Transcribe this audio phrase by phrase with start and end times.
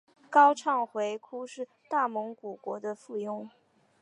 [0.31, 3.47] 高昌回鹘是大蒙古国的附庸。